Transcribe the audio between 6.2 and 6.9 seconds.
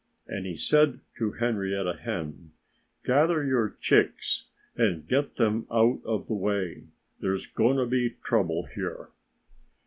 the way.